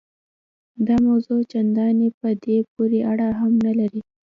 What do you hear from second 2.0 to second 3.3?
په دې پورې اړه